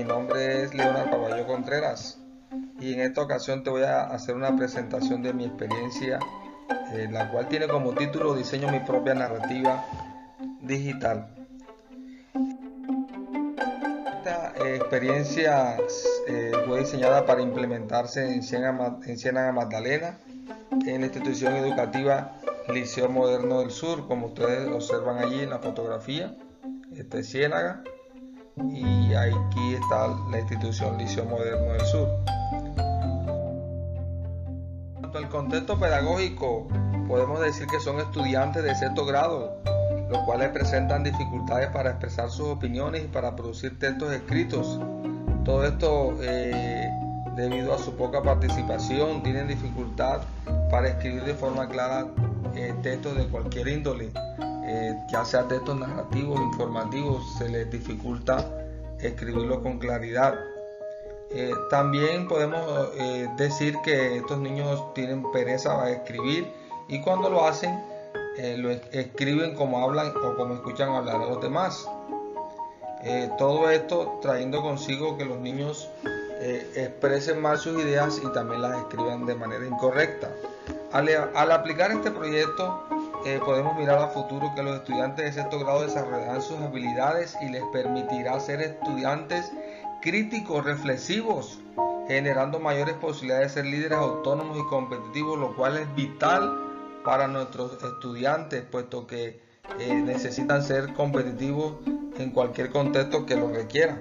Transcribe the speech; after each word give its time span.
mi 0.00 0.06
nombre 0.06 0.62
es 0.62 0.72
Leonardo 0.72 1.10
Caballo 1.10 1.46
Contreras 1.46 2.18
y 2.80 2.94
en 2.94 3.00
esta 3.00 3.20
ocasión 3.20 3.62
te 3.62 3.68
voy 3.68 3.82
a 3.82 4.04
hacer 4.04 4.34
una 4.34 4.56
presentación 4.56 5.22
de 5.22 5.34
mi 5.34 5.44
experiencia, 5.44 6.18
eh, 6.94 7.06
la 7.10 7.30
cual 7.30 7.48
tiene 7.48 7.68
como 7.68 7.92
título 7.92 8.34
Diseño 8.34 8.72
mi 8.72 8.80
propia 8.80 9.12
narrativa 9.12 9.84
digital. 10.62 11.34
Esta 14.16 14.54
eh, 14.64 14.76
experiencia 14.76 15.76
eh, 16.26 16.52
fue 16.66 16.80
diseñada 16.80 17.26
para 17.26 17.42
implementarse 17.42 18.24
en 18.24 18.42
Ciénaga, 18.42 19.52
Magdalena, 19.52 20.18
en 20.86 21.00
la 21.02 21.08
institución 21.08 21.56
educativa 21.56 22.38
Liceo 22.72 23.10
Moderno 23.10 23.60
del 23.60 23.70
Sur, 23.70 24.08
como 24.08 24.28
ustedes 24.28 24.66
observan 24.66 25.18
allí 25.18 25.40
en 25.40 25.50
la 25.50 25.58
fotografía. 25.58 26.34
Este 26.96 27.18
es 27.18 27.30
Ciénaga 27.30 27.82
y 28.68 29.14
aquí 29.14 29.74
está 29.74 30.08
la 30.30 30.38
institución 30.38 30.98
Liceo 30.98 31.24
Moderno 31.24 31.72
del 31.72 31.86
Sur. 31.86 32.08
En 34.98 35.16
al 35.16 35.28
contexto 35.28 35.78
pedagógico, 35.78 36.68
podemos 37.08 37.40
decir 37.40 37.66
que 37.66 37.80
son 37.80 37.98
estudiantes 37.98 38.62
de 38.62 38.74
sexto 38.74 39.04
grado, 39.04 39.56
los 40.08 40.18
cuales 40.24 40.50
presentan 40.50 41.02
dificultades 41.02 41.68
para 41.70 41.90
expresar 41.90 42.30
sus 42.30 42.46
opiniones 42.46 43.04
y 43.04 43.08
para 43.08 43.34
producir 43.34 43.78
textos 43.78 44.12
escritos. 44.12 44.80
Todo 45.44 45.64
esto 45.64 46.14
eh, 46.22 46.88
debido 47.36 47.74
a 47.74 47.78
su 47.78 47.96
poca 47.96 48.22
participación, 48.22 49.22
tienen 49.22 49.48
dificultad 49.48 50.20
para 50.70 50.88
escribir 50.88 51.24
de 51.24 51.34
forma 51.34 51.68
clara 51.68 52.06
eh, 52.54 52.74
textos 52.82 53.16
de 53.16 53.26
cualquier 53.26 53.68
índole. 53.68 54.10
Eh, 54.72 54.96
ya 55.08 55.24
sea 55.24 55.48
textos 55.48 55.76
narrativos, 55.76 56.38
informativos, 56.40 57.24
se 57.38 57.48
les 57.48 57.68
dificulta 57.72 58.48
escribirlo 59.00 59.60
con 59.64 59.80
claridad. 59.80 60.38
Eh, 61.32 61.50
también 61.70 62.28
podemos 62.28 62.88
eh, 62.94 63.28
decir 63.36 63.76
que 63.82 64.18
estos 64.18 64.38
niños 64.38 64.94
tienen 64.94 65.28
pereza 65.32 65.82
a 65.82 65.90
escribir 65.90 66.52
y 66.86 67.00
cuando 67.00 67.28
lo 67.30 67.46
hacen, 67.46 67.82
lo 68.58 68.70
escriben 68.70 69.54
como 69.54 69.82
hablan 69.84 70.14
o 70.16 70.36
como 70.36 70.54
escuchan 70.54 70.88
hablar 70.90 71.16
a 71.16 71.26
los 71.26 71.42
demás. 71.42 71.86
todo 73.36 73.68
esto 73.70 74.18
trayendo 74.22 74.62
consigo 74.62 75.18
que 75.18 75.26
los 75.26 75.38
niños 75.38 75.90
expresen 76.74 77.42
mal 77.42 77.58
sus 77.58 77.78
ideas 77.82 78.18
y 78.24 78.32
también 78.32 78.62
las 78.62 78.78
escriban 78.78 79.26
de 79.26 79.34
manera 79.34 79.66
incorrecta. 79.66 80.30
al 80.92 81.52
aplicar 81.52 81.90
este 81.92 82.10
proyecto, 82.10 82.82
eh, 83.24 83.40
podemos 83.44 83.76
mirar 83.76 83.98
a 83.98 84.08
futuro 84.08 84.52
que 84.54 84.62
los 84.62 84.76
estudiantes 84.76 85.24
de 85.24 85.32
sexto 85.32 85.58
grado 85.58 85.82
desarrollarán 85.82 86.40
sus 86.40 86.58
habilidades 86.58 87.36
y 87.42 87.50
les 87.50 87.62
permitirá 87.72 88.38
ser 88.40 88.60
estudiantes 88.60 89.52
críticos, 90.00 90.64
reflexivos, 90.64 91.60
generando 92.08 92.58
mayores 92.58 92.94
posibilidades 92.94 93.54
de 93.54 93.62
ser 93.62 93.70
líderes 93.70 93.98
autónomos 93.98 94.58
y 94.58 94.64
competitivos, 94.68 95.38
lo 95.38 95.54
cual 95.54 95.76
es 95.76 95.94
vital 95.94 96.58
para 97.04 97.28
nuestros 97.28 97.72
estudiantes, 97.82 98.62
puesto 98.62 99.06
que 99.06 99.40
eh, 99.78 99.94
necesitan 99.94 100.62
ser 100.62 100.92
competitivos 100.94 101.74
en 102.18 102.30
cualquier 102.30 102.70
contexto 102.70 103.26
que 103.26 103.36
lo 103.36 103.48
requiera. 103.48 104.00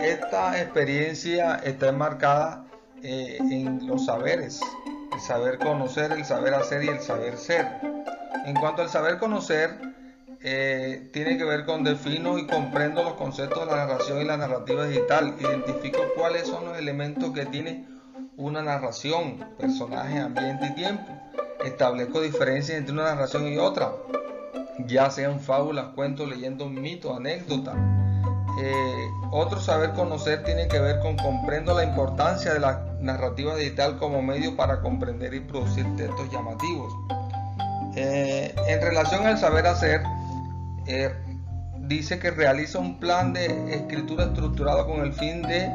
Esta 0.00 0.60
experiencia 0.60 1.56
está 1.56 1.88
enmarcada 1.88 2.64
eh, 3.02 3.38
en 3.40 3.86
los 3.86 4.06
saberes, 4.06 4.60
el 5.18 5.24
saber 5.24 5.58
conocer, 5.58 6.12
el 6.12 6.24
saber 6.24 6.54
hacer 6.54 6.84
y 6.84 6.88
el 6.88 7.00
saber 7.00 7.36
ser. 7.36 7.66
En 8.46 8.54
cuanto 8.54 8.82
al 8.82 8.88
saber 8.88 9.18
conocer, 9.18 9.76
eh, 10.40 11.10
tiene 11.12 11.36
que 11.36 11.42
ver 11.42 11.64
con 11.64 11.82
defino 11.82 12.38
y 12.38 12.46
comprendo 12.46 13.02
los 13.02 13.14
conceptos 13.14 13.66
de 13.66 13.66
la 13.66 13.84
narración 13.84 14.20
y 14.20 14.24
la 14.24 14.36
narrativa 14.36 14.86
digital. 14.86 15.34
Identifico 15.40 15.98
cuáles 16.14 16.46
son 16.46 16.66
los 16.66 16.78
elementos 16.78 17.32
que 17.32 17.46
tiene 17.46 17.84
una 18.36 18.62
narración, 18.62 19.44
personaje, 19.58 20.20
ambiente 20.20 20.68
y 20.68 20.74
tiempo. 20.76 21.12
Establezco 21.64 22.20
diferencias 22.20 22.78
entre 22.78 22.92
una 22.92 23.02
narración 23.02 23.48
y 23.48 23.58
otra, 23.58 23.90
ya 24.86 25.10
sean 25.10 25.40
fábulas, 25.40 25.88
cuentos, 25.96 26.28
leyendas, 26.28 26.68
mitos, 26.68 27.16
anécdotas 27.16 27.97
eh, 28.60 29.10
otro 29.30 29.60
saber 29.60 29.92
conocer 29.92 30.42
tiene 30.42 30.66
que 30.66 30.80
ver 30.80 30.98
con 30.98 31.16
comprendo 31.16 31.74
la 31.74 31.84
importancia 31.84 32.52
de 32.52 32.58
la 32.58 32.84
narrativa 33.00 33.54
digital 33.54 33.98
como 33.98 34.20
medio 34.20 34.56
para 34.56 34.80
comprender 34.80 35.32
y 35.34 35.40
producir 35.40 35.84
textos 35.96 36.28
llamativos. 36.32 36.92
Eh, 37.94 38.52
en 38.66 38.82
relación 38.82 39.26
al 39.26 39.38
saber 39.38 39.66
hacer, 39.66 40.02
eh, 40.86 41.14
dice 41.78 42.18
que 42.18 42.32
realiza 42.32 42.80
un 42.80 42.98
plan 42.98 43.32
de 43.32 43.74
escritura 43.74 44.24
estructurado 44.24 44.86
con 44.86 45.00
el 45.02 45.12
fin 45.12 45.42
de 45.42 45.70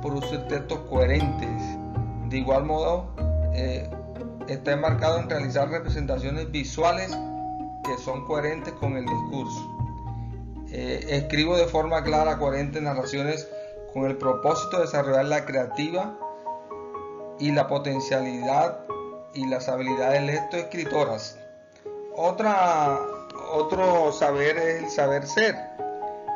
producir 0.00 0.46
textos 0.46 0.78
coherentes. 0.88 1.62
De 2.28 2.38
igual 2.38 2.64
modo, 2.64 3.14
está 4.48 4.72
enmarcado 4.72 5.18
en 5.18 5.28
realizar 5.28 5.68
representaciones 5.68 6.50
visuales 6.52 7.10
que 7.84 7.98
son 8.04 8.24
coherentes 8.26 8.72
con 8.74 8.96
el 8.96 9.04
discurso. 9.04 9.77
Eh, 10.72 11.06
escribo 11.08 11.56
de 11.56 11.66
forma 11.66 12.02
clara, 12.02 12.38
coherente 12.38 12.80
narraciones 12.80 13.48
con 13.92 14.04
el 14.04 14.16
propósito 14.16 14.76
de 14.76 14.84
desarrollar 14.84 15.24
la 15.24 15.44
creativa 15.46 16.18
y 17.38 17.52
la 17.52 17.66
potencialidad 17.68 18.80
y 19.34 19.46
las 19.46 19.68
habilidades 19.68 20.22
lectoescritoras. 20.24 21.38
Otra, 22.14 23.00
otro 23.52 24.12
saber 24.12 24.58
es 24.58 24.82
el 24.82 24.90
saber 24.90 25.26
ser, 25.26 25.56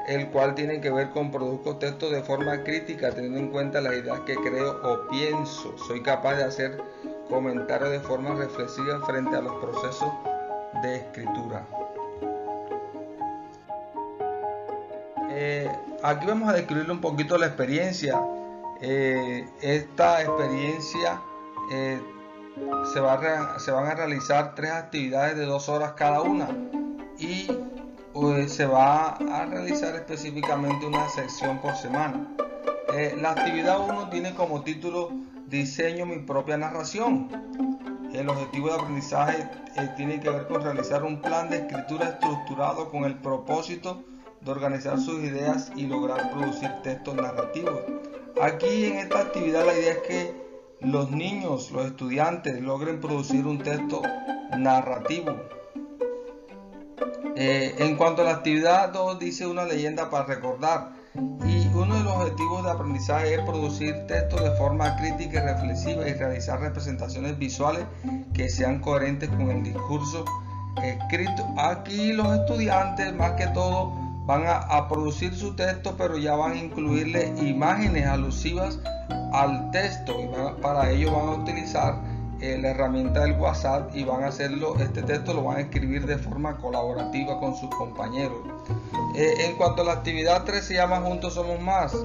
el 0.07 0.31
cual 0.31 0.55
tiene 0.55 0.81
que 0.81 0.91
ver 0.91 1.11
con 1.11 1.31
produzco 1.31 1.77
textos 1.77 2.11
de 2.11 2.23
forma 2.23 2.63
crítica, 2.65 3.11
teniendo 3.11 3.39
en 3.39 3.51
cuenta 3.51 3.81
las 3.81 3.95
ideas 3.95 4.21
que 4.21 4.37
creo 4.37 4.81
o 4.83 5.09
pienso. 5.09 5.77
Soy 5.87 6.03
capaz 6.03 6.37
de 6.37 6.45
hacer 6.45 6.83
comentarios 7.29 7.91
de 7.91 8.01
forma 8.01 8.35
reflexiva 8.35 9.05
frente 9.05 9.37
a 9.37 9.43
los 9.43 9.55
procesos 9.63 10.11
de 10.83 10.97
escritura. 10.97 11.67
Eh, 15.45 15.69
aquí 16.05 16.25
vamos 16.25 16.49
a 16.49 16.53
describirle 16.53 16.93
un 16.93 17.01
poquito 17.01 17.37
la 17.37 17.47
experiencia. 17.47 18.15
Eh, 18.81 19.45
esta 19.61 20.23
experiencia 20.23 21.21
eh, 21.73 22.01
se, 22.93 23.01
va 23.01 23.59
se, 23.59 23.73
van 23.73 23.87
a 23.89 23.95
realizar 23.97 24.55
tres 24.55 24.71
actividades 24.71 25.37
de 25.37 25.45
dos 25.45 25.69
horas 25.69 25.95
cada 25.95 26.23
una 26.23 26.49
y 27.19 27.49
se 28.47 28.67
va 28.67 29.17
a 29.17 29.47
realizar 29.47 29.97
específicamente 29.97 30.87
una 30.87 31.09
sección 31.09 31.59
por 31.59 31.75
semana. 31.75 32.29
la 33.21 33.33
actividad 33.33 33.81
1 33.81 34.11
tiene 34.11 34.35
como 34.35 34.63
título 34.63 35.11
Diseño 35.49 36.07
mi 36.07 36.21
propia 36.21 36.57
narración. 36.57 37.29
El 38.15 38.29
objetivo 38.29 38.69
de 38.69 38.75
aprendizaje 38.75 39.49
tiene 39.97 40.21
que 40.21 40.31
ver 40.31 40.47
con 40.47 40.63
realizar 40.63 41.03
un 41.03 41.21
plan 41.21 41.51
de 41.51 41.57
escritura 41.57 42.11
estructurado 42.11 42.91
con 42.91 43.05
el 43.05 43.17
propósito 43.17 44.05
de 44.45 44.51
organizar 44.51 44.99
sus 44.99 45.23
ideas 45.23 45.71
y 45.77 45.87
lograr 45.87 46.31
producir 46.31 46.71
textos 46.83 47.15
narrativos. 47.15 47.81
Aquí 48.41 48.87
en 48.87 48.99
esta 48.99 49.21
actividad 49.21 49.65
la 49.67 49.75
idea 49.75 49.93
es 49.93 49.99
que 49.99 50.43
los 50.81 51.11
niños, 51.11 51.71
los 51.71 51.87
estudiantes 51.87 52.61
logren 52.61 53.01
producir 53.01 53.47
un 53.47 53.59
texto 53.59 54.03
narrativo. 54.57 55.37
Eh, 57.37 57.75
en 57.79 57.97
cuanto 57.97 58.23
a 58.23 58.25
la 58.27 58.33
actividad 58.33 58.93
2 58.93 59.19
dice 59.19 59.47
una 59.47 59.65
leyenda 59.65 60.11
para 60.11 60.27
recordar 60.27 60.93
y 61.47 61.67
uno 61.69 61.97
de 61.97 62.05
los 62.05 62.13
objetivos 62.13 62.65
de 62.65 62.71
aprendizaje 62.71 63.35
es 63.35 63.41
producir 63.43 64.07
textos 64.07 64.43
de 64.43 64.51
forma 64.57 64.97
crítica 64.97 65.43
y 65.43 65.47
reflexiva 65.47 66.09
y 66.09 66.15
realizar 66.15 66.61
representaciones 66.61 67.39
visuales 67.39 67.87
que 68.35 68.49
sean 68.49 68.81
coherentes 68.81 69.29
con 69.31 69.51
el 69.51 69.63
discurso 69.63 70.25
escrito. 70.83 71.47
Aquí 71.59 72.13
los 72.13 72.39
estudiantes 72.39 73.15
más 73.15 73.33
que 73.33 73.47
todo 73.49 74.02
van 74.27 74.45
a, 74.47 74.89
producir 74.89 75.35
su 75.35 75.55
texto, 75.57 75.95
pero 75.97 76.17
ya 76.17 76.37
van 76.37 76.53
a 76.53 76.57
incluirle 76.57 77.35
imágenes 77.41 78.07
alusivas 78.07 78.79
al 79.33 79.71
texto 79.71 80.15
para 80.61 80.91
ello 80.91 81.13
van 81.13 81.29
a 81.29 81.31
utilizar 81.43 81.97
eh, 82.41 82.59
la 82.61 82.71
herramienta 82.71 83.21
del 83.21 83.33
WhatsApp 83.33 83.95
y 83.95 84.05
van 84.05 84.25
a 84.25 84.29
hacerlo, 84.29 84.77
este 84.79 85.03
texto 85.03 85.35
lo 85.35 85.45
van 85.45 85.57
a 85.59 85.61
escribir 85.61 86.07
de 86.07 86.19
forma 86.19 86.57
colaborativa 86.59 87.39
con 87.41 87.57
sus 87.57 87.71
compañeros. 87.71 88.39
Eh, 89.17 89.47
en 89.47 89.57
cuanto 89.57 89.83
a 89.83 89.85
la 89.87 89.93
actividad 89.93 90.45
3 90.45 90.65
se 90.65 90.75
llama 90.75 91.01
Juntos 91.01 91.35
Somos 91.35 91.61
Más, 91.61 91.97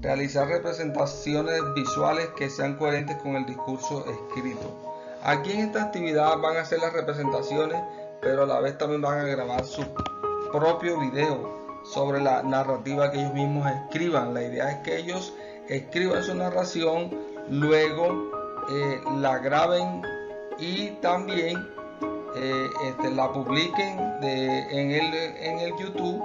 realizar 0.00 0.48
representaciones 0.48 1.60
visuales 1.74 2.28
que 2.36 2.50
sean 2.50 2.76
coherentes 2.76 3.16
con 3.18 3.36
el 3.36 3.46
discurso 3.46 4.04
escrito. 4.06 4.92
Aquí 5.22 5.52
en 5.52 5.60
esta 5.60 5.84
actividad 5.84 6.38
van 6.38 6.56
a 6.56 6.62
hacer 6.62 6.80
las 6.80 6.92
representaciones, 6.92 7.80
pero 8.20 8.42
a 8.42 8.46
la 8.46 8.60
vez 8.60 8.76
también 8.76 9.00
van 9.00 9.20
a 9.20 9.24
grabar 9.24 9.64
su 9.64 9.84
propio 10.50 10.98
video 10.98 11.61
sobre 11.84 12.20
la 12.20 12.42
narrativa 12.42 13.10
que 13.10 13.18
ellos 13.18 13.34
mismos 13.34 13.70
escriban. 13.70 14.34
La 14.34 14.42
idea 14.42 14.70
es 14.70 14.78
que 14.78 14.98
ellos 14.98 15.34
escriban 15.68 16.22
su 16.22 16.34
narración, 16.34 17.10
luego 17.48 18.30
eh, 18.70 19.00
la 19.18 19.38
graben 19.38 20.02
y 20.58 20.90
también 21.00 21.68
eh, 22.36 22.70
este, 22.84 23.10
la 23.10 23.32
publiquen 23.32 23.98
en, 24.22 24.90
el, 24.90 25.14
en 25.14 25.58
el 25.58 25.72
YouTube 25.78 26.22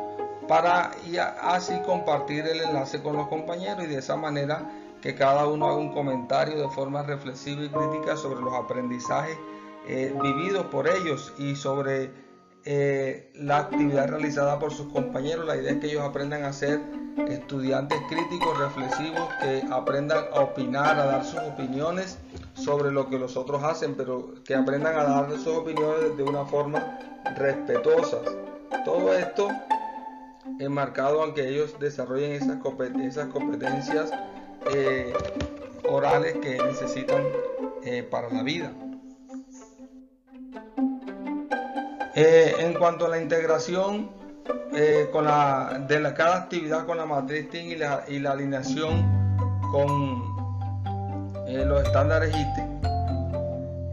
para 0.47 0.91
y 1.05 1.17
así 1.17 1.73
compartir 1.85 2.45
el 2.47 2.61
enlace 2.61 3.01
con 3.01 3.17
los 3.17 3.27
compañeros 3.27 3.83
y 3.83 3.87
de 3.87 3.97
esa 3.97 4.15
manera 4.15 4.71
que 5.01 5.13
cada 5.15 5.47
uno 5.47 5.67
haga 5.67 5.77
un 5.77 5.93
comentario 5.93 6.57
de 6.61 6.69
forma 6.69 7.03
reflexiva 7.03 7.63
y 7.63 7.69
crítica 7.69 8.15
sobre 8.15 8.41
los 8.41 8.53
aprendizajes 8.53 9.37
eh, 9.87 10.13
vividos 10.21 10.65
por 10.67 10.87
ellos 10.87 11.33
y 11.37 11.55
sobre 11.55 12.11
eh, 12.69 13.31
la 13.33 13.59
actividad 13.59 14.09
realizada 14.09 14.59
por 14.59 14.73
sus 14.73 14.91
compañeros. 14.91 15.45
La 15.45 15.55
idea 15.55 15.71
es 15.71 15.77
que 15.77 15.87
ellos 15.87 16.03
aprendan 16.03 16.43
a 16.43 16.51
ser 16.51 16.81
estudiantes 17.29 17.97
críticos, 18.09 18.59
reflexivos, 18.59 19.25
que 19.39 19.63
aprendan 19.71 20.25
a 20.33 20.41
opinar, 20.41 20.99
a 20.99 21.05
dar 21.05 21.23
sus 21.23 21.39
opiniones 21.39 22.17
sobre 22.55 22.91
lo 22.91 23.09
que 23.09 23.17
los 23.17 23.37
otros 23.37 23.63
hacen, 23.63 23.95
pero 23.95 24.33
que 24.43 24.53
aprendan 24.53 24.97
a 24.97 25.05
dar 25.05 25.31
sus 25.31 25.47
opiniones 25.47 26.17
de 26.17 26.23
una 26.23 26.43
forma 26.43 26.99
respetuosa. 27.37 28.17
Todo 28.83 29.13
esto 29.13 29.47
enmarcado 30.59 31.23
en 31.23 31.33
que 31.33 31.47
ellos 31.47 31.79
desarrollen 31.79 32.33
esas, 32.33 32.57
competencias 33.27 34.11
eh, 34.73 35.13
orales 35.87 36.33
que 36.41 36.61
necesitan 36.61 37.23
eh, 37.85 38.03
para 38.03 38.29
la 38.29 38.43
vida. 38.43 38.73
Eh, 42.19 42.55
en 42.57 42.73
cuanto 42.73 43.05
a 43.05 43.09
la 43.09 43.21
integración 43.21 44.09
con 45.11 45.25
la, 45.25 45.85
de 45.87 45.99
la, 45.99 46.15
cada 46.15 46.37
actividad 46.37 46.87
con 46.87 46.97
la 46.97 47.05
matriz 47.05 47.47
TIN 47.51 47.71
y 47.71 47.75
la, 47.75 48.05
y 48.07 48.17
la 48.17 48.31
alineación 48.31 49.05
con 49.71 50.35
los 51.45 51.83
estándares 51.83 52.35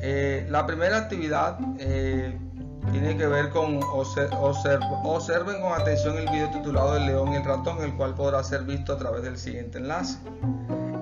ITE, 0.00 0.46
la 0.48 0.66
primera 0.66 0.96
actividad 0.96 1.58
tiene 1.76 3.16
que 3.18 3.26
ver 3.26 3.50
con 3.50 3.80
observen 3.82 5.60
con 5.60 5.72
atención 5.72 6.16
el 6.16 6.26
video 6.30 6.48
titulado 6.50 6.96
El 6.96 7.04
león 7.04 7.34
y 7.34 7.36
el 7.36 7.44
ratón, 7.44 7.82
el 7.82 7.94
cual 7.94 8.14
podrá 8.14 8.42
ser 8.42 8.62
visto 8.62 8.94
a 8.94 8.96
través 8.96 9.22
del 9.22 9.36
siguiente 9.36 9.76
enlace. 9.76 10.16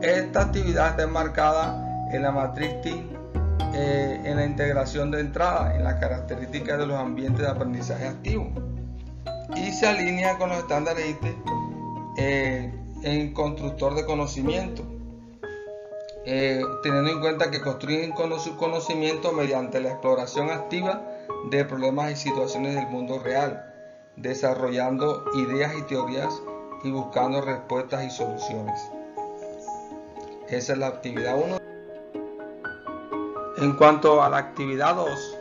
Esta 0.00 0.42
actividad 0.42 0.90
está 0.90 1.02
enmarcada 1.04 2.08
en 2.10 2.22
la 2.22 2.32
matriz 2.32 2.80
TIN, 2.80 3.16
eh, 3.74 4.20
en 4.24 4.36
la 4.36 4.44
integración 4.44 5.10
de 5.10 5.20
entrada, 5.20 5.74
en 5.74 5.84
las 5.84 5.94
características 5.94 6.78
de 6.78 6.86
los 6.86 6.98
ambientes 6.98 7.42
de 7.42 7.48
aprendizaje 7.48 8.06
activo 8.06 8.50
y 9.56 9.72
se 9.72 9.86
alinea 9.86 10.38
con 10.38 10.48
los 10.48 10.58
estándares 10.58 11.10
ITE 11.10 11.36
eh, 12.16 12.72
en 13.02 13.32
constructor 13.32 13.94
de 13.94 14.04
conocimiento. 14.04 14.84
Eh, 16.24 16.62
teniendo 16.84 17.10
en 17.10 17.20
cuenta 17.20 17.50
que 17.50 17.60
construyen 17.60 18.12
conocimiento 18.12 19.32
mediante 19.32 19.80
la 19.80 19.90
exploración 19.90 20.50
activa 20.50 21.02
de 21.50 21.64
problemas 21.64 22.12
y 22.12 22.16
situaciones 22.16 22.76
del 22.76 22.86
mundo 22.86 23.18
real, 23.18 23.74
desarrollando 24.16 25.24
ideas 25.34 25.72
y 25.76 25.82
teorías 25.82 26.32
y 26.84 26.90
buscando 26.92 27.40
respuestas 27.40 28.04
y 28.04 28.10
soluciones. 28.10 28.80
Esa 30.48 30.74
es 30.74 30.78
la 30.78 30.86
actividad 30.86 31.36
1. 31.36 31.71
En 33.62 33.74
cuanto 33.74 34.20
a 34.20 34.28
la 34.28 34.38
actividad 34.38 34.96
2, 34.96 35.38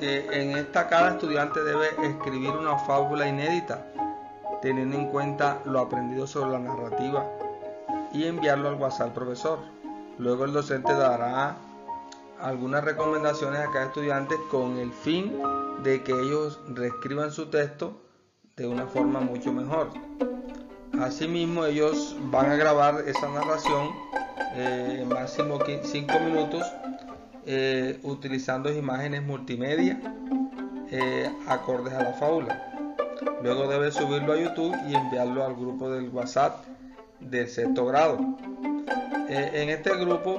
eh, 0.00 0.28
en 0.30 0.56
esta 0.56 0.86
cada 0.86 1.10
estudiante 1.10 1.60
debe 1.64 1.88
escribir 2.04 2.50
una 2.50 2.78
fábula 2.78 3.26
inédita, 3.26 3.84
teniendo 4.62 4.96
en 4.96 5.08
cuenta 5.08 5.60
lo 5.64 5.80
aprendido 5.80 6.24
sobre 6.28 6.52
la 6.52 6.60
narrativa 6.60 7.26
y 8.12 8.26
enviarlo 8.26 8.68
al 8.68 8.76
WhatsApp 8.76 9.12
profesor. 9.12 9.58
Luego 10.18 10.44
el 10.44 10.52
docente 10.52 10.92
dará 10.92 11.56
algunas 12.40 12.84
recomendaciones 12.84 13.58
a 13.58 13.72
cada 13.72 13.86
estudiante 13.86 14.36
con 14.52 14.78
el 14.78 14.92
fin 14.92 15.42
de 15.82 16.04
que 16.04 16.12
ellos 16.12 16.60
reescriban 16.68 17.32
su 17.32 17.46
texto 17.46 18.00
de 18.54 18.68
una 18.68 18.86
forma 18.86 19.18
mucho 19.18 19.52
mejor. 19.52 19.88
Asimismo, 21.00 21.64
ellos 21.64 22.16
van 22.30 22.52
a 22.52 22.54
grabar 22.54 23.02
esa 23.04 23.28
narración 23.30 23.90
eh, 24.54 25.04
máximo 25.10 25.58
5 25.82 26.20
minutos 26.20 26.62
eh, 27.50 27.98
utilizando 28.02 28.70
imágenes 28.72 29.22
multimedia 29.22 30.00
eh, 30.90 31.30
acordes 31.46 31.94
a 31.94 32.02
la 32.02 32.12
fábula. 32.12 32.62
Luego 33.42 33.66
debe 33.66 33.90
subirlo 33.90 34.34
a 34.34 34.36
YouTube 34.38 34.76
y 34.88 34.94
enviarlo 34.94 35.44
al 35.44 35.56
grupo 35.56 35.90
del 35.90 36.10
WhatsApp 36.10 36.64
del 37.20 37.48
sexto 37.48 37.86
grado. 37.86 38.18
en 39.28 39.68
este 39.70 39.96
grupo 39.96 40.36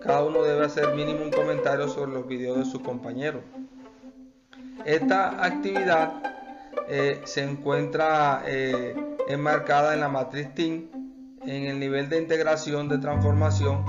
cada 0.00 0.24
uno 0.24 0.42
debe 0.42 0.64
hacer 0.64 0.94
mínimo 0.94 1.22
un 1.24 1.30
comentario 1.30 1.88
sobre 1.88 2.12
los 2.12 2.26
videos 2.26 2.58
de 2.58 2.64
su 2.64 2.80
compañero. 2.80 3.42
Esta 4.84 5.44
actividad 5.44 6.22
eh, 6.88 7.20
se 7.24 7.42
encuentra 7.42 8.42
eh, 8.46 8.96
enmarcada 9.28 9.94
en 9.94 10.00
la 10.00 10.08
matriz 10.08 10.54
TIN, 10.54 11.36
en 11.42 11.64
el 11.64 11.80
nivel 11.80 12.08
de 12.08 12.18
integración 12.18 12.88
de 12.88 12.98
transformación, 12.98 13.84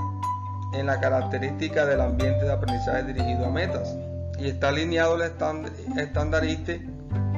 en 0.73 0.85
la 0.85 0.99
característica 0.99 1.85
del 1.85 2.01
ambiente 2.01 2.45
de 2.45 2.51
aprendizaje 2.51 3.03
dirigido 3.03 3.45
a 3.45 3.49
metas 3.49 3.95
y 4.37 4.47
está 4.47 4.69
alineado 4.69 5.15
el 5.15 5.31
estandariste 5.97 6.81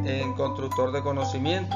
en 0.05 0.33
constructor 0.33 0.91
de 0.91 1.01
conocimiento. 1.01 1.75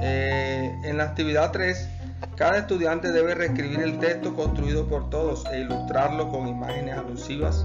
Eh, 0.00 0.74
en 0.84 0.96
la 0.98 1.04
actividad 1.04 1.52
3 1.52 1.88
cada 2.36 2.58
estudiante 2.58 3.12
debe 3.12 3.34
reescribir 3.34 3.80
el 3.80 3.98
texto 3.98 4.34
construido 4.34 4.86
por 4.86 5.08
todos 5.10 5.44
e 5.52 5.60
ilustrarlo 5.60 6.28
con 6.28 6.46
imágenes 6.46 6.96
alusivas 6.96 7.64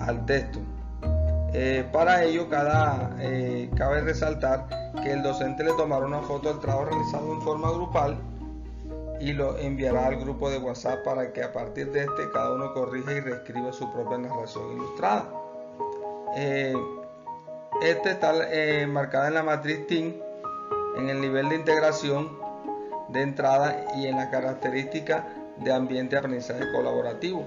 al 0.00 0.24
texto. 0.26 0.60
Eh, 1.52 1.84
para 1.92 2.24
ello, 2.24 2.48
eh, 3.20 3.70
cabe 3.76 4.00
resaltar 4.00 4.66
que 5.02 5.12
el 5.12 5.22
docente 5.22 5.64
le 5.64 5.72
tomará 5.72 6.04
una 6.06 6.20
foto 6.20 6.48
del 6.48 6.60
trabajo 6.60 6.86
realizado 6.86 7.32
en 7.32 7.42
forma 7.42 7.70
grupal 7.70 8.16
y 9.20 9.32
lo 9.32 9.56
enviará 9.58 10.06
al 10.06 10.16
grupo 10.16 10.50
de 10.50 10.58
WhatsApp 10.58 11.04
para 11.04 11.32
que 11.32 11.42
a 11.42 11.52
partir 11.52 11.90
de 11.92 12.00
este 12.04 12.30
cada 12.32 12.52
uno 12.52 12.72
corrija 12.74 13.12
y 13.12 13.20
reescriba 13.20 13.72
su 13.72 13.90
propia 13.92 14.18
narración 14.18 14.72
ilustrada. 14.72 15.30
Eh, 16.36 16.74
este 17.82 18.10
está 18.10 18.32
marcado 18.88 19.28
en 19.28 19.34
la 19.34 19.42
matriz 19.42 19.86
TIN 19.86 20.20
en 20.96 21.10
el 21.10 21.20
nivel 21.20 21.48
de 21.48 21.56
integración 21.56 22.38
de 23.08 23.22
entrada 23.22 23.84
y 23.96 24.06
en 24.06 24.16
la 24.16 24.30
característica 24.30 25.26
de 25.58 25.72
ambiente 25.72 26.16
de 26.16 26.20
aprendizaje 26.20 26.72
colaborativo. 26.72 27.44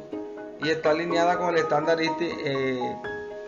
Y 0.63 0.69
está 0.69 0.91
alineada 0.91 1.37
con 1.37 1.49
el 1.49 1.57
estándar 1.57 1.99
eh, 2.01 2.95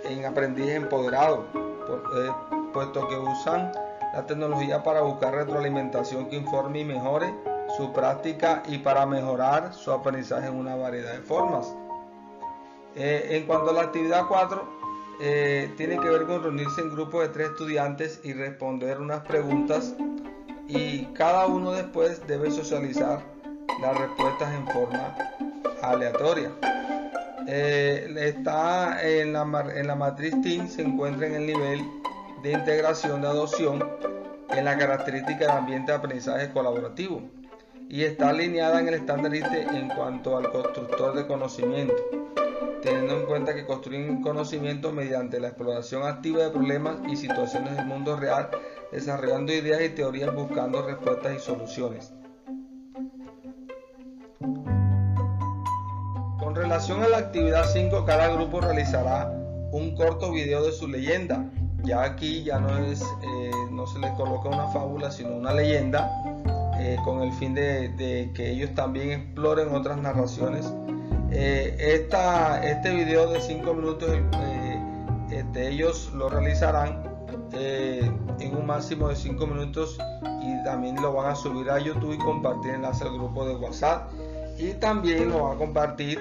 en 0.06 0.26
aprendizaje 0.26 0.76
empoderado, 0.76 1.46
eh, 1.54 2.32
puesto 2.74 3.08
que 3.08 3.18
usan 3.18 3.72
la 4.14 4.26
tecnología 4.26 4.84
para 4.84 5.02
buscar 5.02 5.34
retroalimentación 5.34 6.30
que 6.30 6.36
informe 6.36 6.80
y 6.80 6.86
mejore 6.86 7.34
su 7.78 7.94
práctica 7.94 8.64
y 8.68 8.80
para 8.80 9.06
mejorar 9.06 9.74
su 9.74 9.92
aprendizaje 9.92 10.48
en 10.48 10.56
una 10.56 10.76
variedad 10.76 11.14
de 11.14 11.22
formas. 11.22 11.74
Eh, 12.96 13.38
en 13.38 13.46
cuanto 13.46 13.70
a 13.70 13.74
la 13.74 13.82
actividad 13.82 14.26
4, 14.28 14.80
tiene 15.76 16.00
que 16.00 16.08
ver 16.08 16.26
con 16.26 16.42
reunirse 16.42 16.80
en 16.80 16.92
grupos 16.92 17.24
de 17.24 17.30
tres 17.30 17.50
estudiantes 17.50 18.22
y 18.24 18.32
responder 18.32 19.02
unas 19.02 19.20
preguntas 19.22 19.94
y 20.70 21.06
cada 21.08 21.48
uno 21.48 21.72
después 21.72 22.26
debe 22.28 22.52
socializar 22.52 23.20
las 23.82 23.98
respuestas 23.98 24.54
en 24.54 24.68
forma 24.68 25.16
aleatoria. 25.82 26.52
Eh, 27.48 28.14
está 28.18 29.02
en 29.04 29.34
la, 29.34 29.42
en 29.76 29.88
la 29.88 29.96
matriz 29.96 30.40
TIN, 30.42 30.70
se 30.70 30.84
encuentra 30.84 31.26
en 31.26 31.36
el 31.36 31.48
nivel 31.48 31.82
de 32.44 32.52
integración 32.52 33.22
de 33.22 33.28
adopción 33.28 33.84
en 34.50 34.66
la 34.66 34.78
característica 34.78 35.40
del 35.40 35.58
ambiente 35.58 35.92
de 35.92 35.98
aprendizaje 35.98 36.52
colaborativo 36.52 37.24
y 37.90 38.04
está 38.04 38.30
alineada 38.30 38.80
en 38.80 38.88
el 38.88 38.94
estándar 38.94 39.34
en 39.34 39.90
cuanto 39.90 40.38
al 40.38 40.52
constructor 40.52 41.16
de 41.16 41.26
conocimiento, 41.26 41.96
teniendo 42.84 43.20
en 43.20 43.26
cuenta 43.26 43.56
que 43.56 43.66
construyen 43.66 44.22
conocimiento 44.22 44.92
mediante 44.92 45.40
la 45.40 45.48
exploración 45.48 46.04
activa 46.04 46.44
de 46.44 46.52
problemas 46.52 47.00
y 47.10 47.16
situaciones 47.16 47.76
del 47.76 47.88
mundo 47.88 48.16
real 48.16 48.52
desarrollando 48.92 49.52
ideas 49.54 49.82
y 49.82 49.90
teorías 49.90 50.34
buscando 50.34 50.84
respuestas 50.84 51.36
y 51.36 51.40
soluciones. 51.40 52.14
Con 56.40 56.56
relación 56.56 57.02
a 57.04 57.08
la 57.08 57.18
actividad 57.18 57.66
5, 57.66 58.06
cada 58.06 58.30
grupo 58.30 58.62
realizará 58.62 59.32
un 59.72 59.96
corto 59.96 60.32
video 60.32 60.64
de 60.64 60.72
su 60.72 60.88
leyenda. 60.88 61.50
Ya 61.84 62.04
aquí 62.04 62.44
ya 62.44 62.60
no, 62.60 62.78
es, 62.78 63.02
eh, 63.02 63.52
no 63.72 63.88
se 63.88 64.00
les 64.00 64.12
coloca 64.12 64.50
una 64.50 64.68
fábula, 64.68 65.12
sino 65.12 65.36
una 65.36 65.54
leyenda, 65.54 66.10
eh, 66.80 66.98
con 67.04 67.22
el 67.22 67.32
fin 67.34 67.54
de, 67.54 68.32
que 68.34 68.50
ellos 68.50 68.74
también 68.76 69.12
exploren 69.12 69.74
otras 69.74 69.98
narraciones. 69.98 70.72
Eh, 71.32 72.08
este 72.64 72.94
video 72.94 73.30
de 73.32 73.40
5 73.40 73.74
minutos, 73.74 74.10
este, 75.32 75.68
ellos 75.68 76.12
lo 76.16 76.30
realizarán 76.30 77.10
eh, 77.54 78.12
en 78.40 78.56
un 78.56 78.66
máximo 78.66 79.10
de 79.10 79.16
5 79.16 79.48
minutos 79.48 79.98
y 80.42 80.64
también 80.64 81.02
lo 81.02 81.14
van 81.14 81.32
a 81.32 81.36
subir 81.36 81.70
a 81.70 81.80
YouTube 81.80 82.14
y 82.14 82.18
compartir 82.18 82.72
enlace 82.72 83.04
al 83.04 83.14
grupo 83.14 83.46
de 83.46 83.56
WhatsApp 83.56 84.12
y 84.58 84.74
también 84.74 85.30
lo 85.30 85.44
van 85.44 85.56
a 85.56 85.58
compartir 85.58 86.20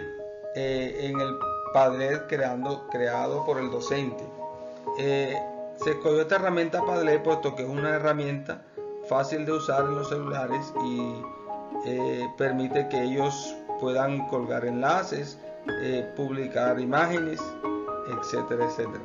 eh, 0.54 0.96
en 1.02 1.20
el 1.20 1.36
Padlet 1.74 2.26
creando, 2.28 2.86
creado 2.88 3.44
por 3.44 3.58
el 3.58 3.70
docente. 3.70 4.24
Eh, 4.98 5.36
Se 5.76 5.90
escogió 5.90 6.22
esta 6.22 6.36
herramienta 6.36 6.84
Padlet 6.84 7.22
puesto 7.22 7.54
que 7.54 7.62
es 7.62 7.68
una 7.68 7.90
herramienta 7.90 8.62
fácil 9.08 9.44
de 9.44 9.52
usar 9.52 9.84
en 9.84 9.94
los 9.94 10.08
celulares 10.08 10.72
y 10.84 11.22
eh, 11.86 12.28
permite 12.36 12.88
que 12.88 13.02
ellos 13.02 13.56
puedan 13.80 14.26
colgar 14.28 14.64
enlaces, 14.64 15.38
eh, 15.82 16.12
publicar 16.16 16.78
imágenes, 16.80 17.40
etcétera, 18.10 18.64
etcétera. 18.66 19.04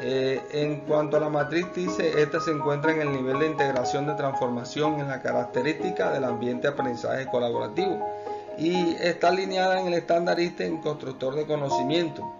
Eh, 0.00 0.40
en 0.52 0.80
cuanto 0.80 1.16
a 1.16 1.20
la 1.20 1.28
matriz 1.28 1.66
dice, 1.74 2.22
esta 2.22 2.40
se 2.40 2.52
encuentra 2.52 2.92
en 2.92 3.00
el 3.00 3.12
nivel 3.12 3.40
de 3.40 3.46
integración 3.46 4.06
de 4.06 4.14
transformación 4.14 5.00
en 5.00 5.08
la 5.08 5.20
característica 5.22 6.12
del 6.12 6.24
ambiente 6.24 6.68
de 6.68 6.74
aprendizaje 6.74 7.26
colaborativo 7.26 8.06
y 8.56 8.94
está 9.00 9.28
alineada 9.28 9.80
en 9.80 9.88
el 9.88 9.94
estándar 9.94 10.38
en 10.38 10.78
constructor 10.78 11.34
de 11.34 11.46
conocimiento, 11.46 12.32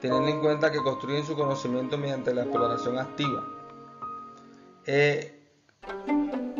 teniendo 0.00 0.28
en 0.28 0.40
cuenta 0.40 0.70
que 0.70 0.78
construyen 0.78 1.24
su 1.24 1.34
conocimiento 1.34 1.98
mediante 1.98 2.32
la 2.34 2.42
exploración 2.42 2.98
activa. 2.98 3.44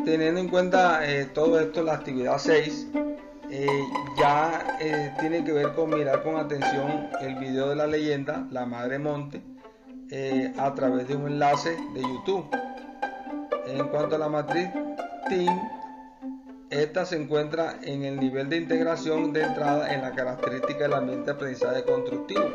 Teniendo 0.05 0.39
en 0.39 0.49
cuenta 0.49 1.09
eh, 1.09 1.25
todo 1.25 1.59
esto, 1.59 1.83
la 1.83 1.93
actividad 1.93 2.37
6 2.37 2.87
ya 4.17 4.77
tiene 5.19 5.43
que 5.43 5.53
ver 5.53 5.73
con 5.73 5.89
mirar 5.89 6.23
con 6.23 6.35
atención 6.35 7.09
el 7.21 7.35
video 7.35 7.69
de 7.69 7.75
la 7.75 7.87
leyenda 7.87 8.47
La 8.51 8.65
Madre 8.65 8.99
Monte 8.99 9.41
eh, 10.11 10.53
a 10.57 10.73
través 10.75 11.07
de 11.07 11.15
un 11.15 11.27
enlace 11.27 11.71
de 11.93 12.01
YouTube. 12.01 12.45
En 13.65 13.87
cuanto 13.87 14.15
a 14.15 14.19
la 14.19 14.29
matriz 14.29 14.69
TEAM, 15.27 15.59
esta 16.69 17.05
se 17.05 17.19
encuentra 17.19 17.79
en 17.81 18.03
el 18.03 18.19
nivel 18.19 18.47
de 18.49 18.57
integración 18.57 19.33
de 19.33 19.41
entrada 19.41 19.91
en 19.93 20.03
la 20.03 20.11
característica 20.11 20.83
del 20.83 20.93
ambiente 20.93 21.25
de 21.25 21.31
aprendizaje 21.31 21.83
constructivo. 21.83 22.45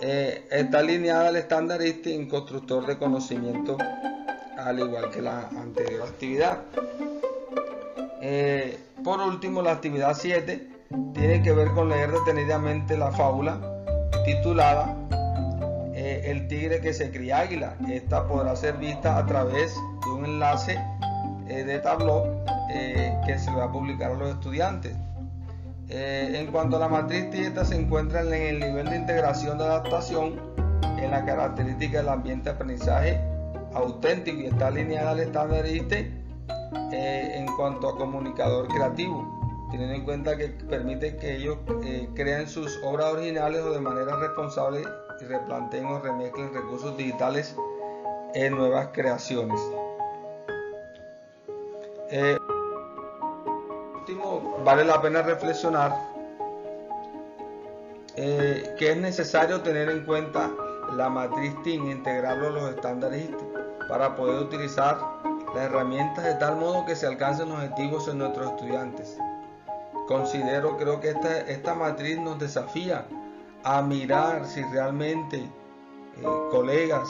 Eh, 0.00 0.46
está 0.50 0.78
alineada 0.78 1.28
al 1.28 1.36
estándar 1.36 1.82
en 1.82 2.26
constructor 2.26 2.86
de 2.86 2.96
conocimiento, 2.96 3.76
al 4.66 4.80
igual 4.80 5.10
que 5.10 5.22
la 5.22 5.48
anterior 5.48 6.02
actividad. 6.02 6.58
Eh, 8.20 8.78
por 9.04 9.20
último, 9.20 9.62
la 9.62 9.72
actividad 9.72 10.14
7 10.14 10.68
tiene 11.14 11.42
que 11.42 11.52
ver 11.52 11.70
con 11.72 11.88
leer 11.88 12.10
detenidamente 12.10 12.96
la 12.96 13.12
fábula 13.12 13.58
titulada 14.24 14.96
el 16.26 16.48
tigre 16.48 16.80
que 16.80 16.92
se 16.92 17.10
cría 17.10 17.40
águila. 17.40 17.76
Esta 17.88 18.26
podrá 18.26 18.54
ser 18.56 18.76
vista 18.76 19.16
a 19.16 19.26
través 19.26 19.74
de 20.04 20.10
un 20.10 20.24
enlace 20.24 20.78
eh, 21.48 21.64
de 21.64 21.78
Tableau 21.78 22.44
eh, 22.70 23.16
que 23.26 23.38
se 23.38 23.50
va 23.52 23.64
a 23.64 23.72
publicar 23.72 24.10
a 24.10 24.14
los 24.14 24.30
estudiantes. 24.30 24.94
Eh, 25.88 26.32
en 26.34 26.48
cuanto 26.48 26.76
a 26.76 26.80
la 26.80 26.88
matriz 26.88 27.26
esta 27.32 27.64
se 27.64 27.76
encuentra 27.76 28.22
en 28.22 28.32
el 28.32 28.58
nivel 28.58 28.88
de 28.90 28.96
integración 28.96 29.56
de 29.58 29.64
adaptación 29.64 30.40
en 30.98 31.12
la 31.12 31.24
característica 31.24 31.98
del 31.98 32.08
ambiente 32.08 32.50
de 32.50 32.54
aprendizaje 32.56 33.20
auténtico 33.76 34.40
y 34.40 34.46
está 34.46 34.68
alineada 34.68 35.12
al 35.12 35.20
estándar 35.20 35.66
ISTE 35.66 36.10
en 36.92 37.46
cuanto 37.56 37.88
a 37.88 37.96
comunicador 37.96 38.68
creativo, 38.68 39.24
teniendo 39.70 39.94
en 39.94 40.04
cuenta 40.04 40.36
que 40.36 40.48
permite 40.48 41.16
que 41.16 41.36
ellos 41.36 41.58
creen 42.14 42.48
sus 42.48 42.78
obras 42.84 43.12
originales 43.12 43.62
o 43.62 43.72
de 43.72 43.80
manera 43.80 44.16
responsable 44.16 44.82
y 45.20 45.24
replanteen 45.24 45.86
o 45.86 45.98
remezclen 46.00 46.52
recursos 46.52 46.96
digitales 46.96 47.56
en 48.34 48.56
nuevas 48.56 48.88
creaciones. 48.92 49.60
Eh, 52.10 52.38
último, 53.94 54.60
vale 54.64 54.84
la 54.84 55.00
pena 55.00 55.22
reflexionar 55.22 55.92
eh, 58.18 58.74
que 58.78 58.92
es 58.92 58.96
necesario 58.96 59.60
tener 59.60 59.90
en 59.90 60.06
cuenta 60.06 60.50
la 60.94 61.10
matriz 61.10 61.54
TIN, 61.64 61.90
integrarlo 61.90 62.46
a 62.48 62.50
los 62.50 62.70
estándares 62.70 63.28
para 63.88 64.16
poder 64.16 64.42
utilizar 64.42 64.98
las 65.54 65.64
herramientas 65.64 66.24
de 66.24 66.34
tal 66.34 66.56
modo 66.56 66.84
que 66.84 66.96
se 66.96 67.06
alcancen 67.06 67.48
los 67.48 67.58
objetivos 67.58 68.08
en 68.08 68.18
nuestros 68.18 68.50
estudiantes. 68.50 69.18
Considero, 70.06 70.76
creo 70.76 71.00
que 71.00 71.10
esta, 71.10 71.40
esta 71.40 71.74
matriz 71.74 72.18
nos 72.18 72.38
desafía 72.38 73.06
a 73.64 73.82
mirar 73.82 74.46
si 74.46 74.62
realmente, 74.62 75.38
eh, 75.38 76.26
colegas, 76.50 77.08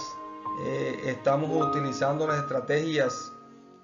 eh, 0.65 0.97
estamos 1.07 1.51
utilizando 1.69 2.27
las 2.27 2.39
estrategias 2.39 3.33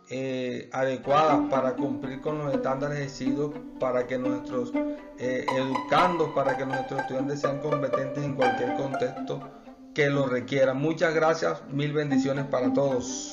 eh, 0.09 0.71
adecuadas 0.73 1.41
para 1.51 1.75
cumplir 1.75 2.21
con 2.21 2.39
los 2.39 2.55
estándares 2.55 3.01
exigidos 3.01 3.53
para 3.79 4.07
que 4.07 4.19
nuestros 4.19 4.73
educandos, 5.19 6.31
para 6.31 6.57
que 6.57 6.67
nuestros 6.67 7.01
estudiantes 7.01 7.41
sean 7.41 7.61
competentes 7.61 8.25
en 8.25 8.35
cualquier 8.35 8.75
contexto 8.77 9.41
que 9.95 10.09
lo 10.09 10.27
requiera. 10.27 10.75
Muchas 10.75 11.15
gracias, 11.15 11.63
mil 11.69 11.93
bendiciones 11.93 12.47
para 12.47 12.73
todos. 12.73 13.33